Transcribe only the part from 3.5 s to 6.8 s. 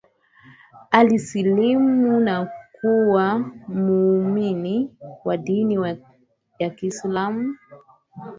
muumini wa dini ya